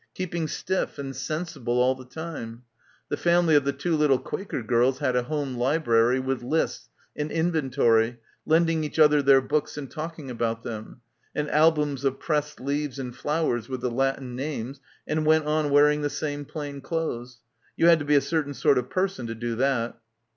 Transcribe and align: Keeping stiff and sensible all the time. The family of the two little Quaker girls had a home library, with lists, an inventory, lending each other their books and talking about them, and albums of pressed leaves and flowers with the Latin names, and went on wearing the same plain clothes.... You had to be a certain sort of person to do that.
Keeping 0.15 0.47
stiff 0.47 0.97
and 0.97 1.15
sensible 1.15 1.79
all 1.79 1.93
the 1.93 2.05
time. 2.05 2.63
The 3.09 3.17
family 3.17 3.53
of 3.53 3.65
the 3.65 3.71
two 3.71 3.95
little 3.95 4.17
Quaker 4.17 4.63
girls 4.63 4.97
had 4.97 5.15
a 5.15 5.21
home 5.21 5.53
library, 5.55 6.19
with 6.19 6.41
lists, 6.41 6.89
an 7.15 7.29
inventory, 7.29 8.17
lending 8.43 8.83
each 8.83 8.97
other 8.97 9.21
their 9.21 9.41
books 9.41 9.77
and 9.77 9.91
talking 9.91 10.31
about 10.31 10.63
them, 10.63 11.01
and 11.35 11.51
albums 11.51 12.03
of 12.03 12.19
pressed 12.19 12.59
leaves 12.59 12.97
and 12.97 13.15
flowers 13.15 13.69
with 13.69 13.81
the 13.81 13.91
Latin 13.91 14.35
names, 14.35 14.81
and 15.05 15.23
went 15.23 15.45
on 15.45 15.69
wearing 15.69 16.01
the 16.01 16.09
same 16.09 16.45
plain 16.45 16.81
clothes.... 16.81 17.37
You 17.77 17.85
had 17.85 17.99
to 17.99 18.05
be 18.05 18.15
a 18.15 18.21
certain 18.21 18.55
sort 18.55 18.79
of 18.79 18.89
person 18.89 19.27
to 19.27 19.35
do 19.35 19.55
that. 19.57 19.99